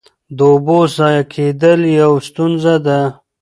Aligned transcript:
د 0.37 0.39
اوبو 0.51 0.77
ضایع 0.95 1.23
کېدل 1.33 1.79
یوه 1.99 2.19
ستونزه 2.27 2.75
ده. 2.85 2.99